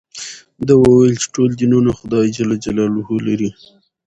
ده 0.67 0.73
وویل 0.81 1.15
چې 1.21 1.27
ټول 1.35 1.49
دینونه 1.59 1.91
خدای 1.99 2.27
لري. 3.27 3.49